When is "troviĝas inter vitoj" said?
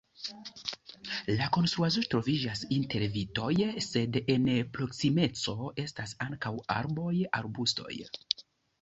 2.13-3.51